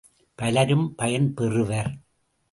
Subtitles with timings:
[0.35, 1.91] பலரும் பயன் பெறுவர்.